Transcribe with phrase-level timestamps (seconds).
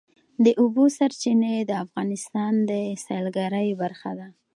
[0.43, 2.71] د اوبو سرچینې د افغانستان د
[3.05, 4.27] سیلګرۍ برخه ده.